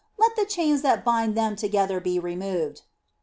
Let 0.17 0.35
the 0.35 0.45
chains 0.47 0.81
that 0.81 1.05
bind 1.05 1.35
them 1.37 1.55
together 1.55 1.99
be 1.99 2.17
removed." 2.17 2.81